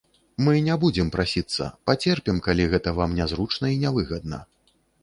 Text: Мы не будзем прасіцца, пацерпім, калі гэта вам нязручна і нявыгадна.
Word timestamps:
Мы 0.45 0.53
не 0.67 0.77
будзем 0.83 1.11
прасіцца, 1.17 1.69
пацерпім, 1.91 2.43
калі 2.49 2.69
гэта 2.75 2.99
вам 3.03 3.17
нязручна 3.21 3.65
і 3.77 3.81
нявыгадна. 3.87 4.47